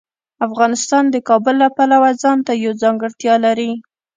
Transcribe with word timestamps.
افغانستان 0.47 1.03
د 1.09 1.15
کابل 1.29 1.55
له 1.63 1.69
پلوه 1.77 2.11
ځانته 2.23 2.51
یوه 2.63 2.79
ځانګړتیا 2.83 3.35
لري. 3.45 3.71